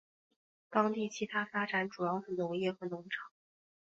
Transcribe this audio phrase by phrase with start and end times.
[0.71, 3.29] 当地其它发展主要是农业和农场。